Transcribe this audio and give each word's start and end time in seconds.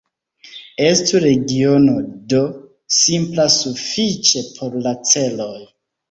Estu 0.83 1.19
regiono 1.23 1.91
"D" 2.31 2.39
simpla 3.01 3.45
sufiĉe 3.57 4.43
por 4.55 4.79
la 4.87 4.95
celoj. 5.11 5.59